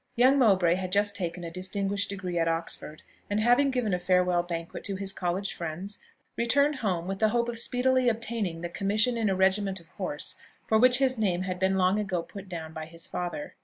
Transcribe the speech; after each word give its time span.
Young 0.15 0.39
Mowbray 0.39 0.73
had 0.77 0.91
just 0.91 1.15
taken 1.15 1.43
a 1.43 1.51
distinguished 1.51 2.09
degree 2.09 2.39
at 2.39 2.47
Oxford, 2.47 3.03
and 3.29 3.39
having 3.39 3.69
given 3.69 3.93
a 3.93 3.99
farewell 3.99 4.41
banquet 4.41 4.83
to 4.85 4.95
his 4.95 5.13
college 5.13 5.53
friends, 5.53 5.99
returned 6.35 6.77
home 6.77 7.07
with 7.07 7.19
the 7.19 7.29
hope 7.29 7.47
of 7.47 7.59
speedily 7.59 8.09
obtaining 8.09 8.61
the 8.61 8.69
commission 8.69 9.15
in 9.15 9.29
a 9.29 9.35
regiment 9.35 9.79
of 9.79 9.89
horse 9.99 10.37
for 10.65 10.79
which 10.79 10.97
his 10.97 11.19
name 11.19 11.43
had 11.43 11.59
been 11.59 11.77
long 11.77 11.99
ago 11.99 12.23
put 12.23 12.49
down 12.49 12.73
by 12.73 12.87
his 12.87 13.05
father. 13.05 13.53